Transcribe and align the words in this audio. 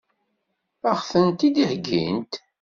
Ad 0.89 0.93
ɣ-tent-id-heggint? 0.99 2.33